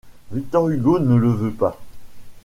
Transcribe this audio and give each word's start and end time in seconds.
Victor 0.31 0.69
Hugo 0.73 0.97
ne 0.97 1.15
le 1.15 1.29
veut 1.29 1.53
pas. 1.53 1.79